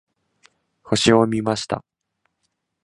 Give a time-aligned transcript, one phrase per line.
[0.81, 1.85] 星を見ました。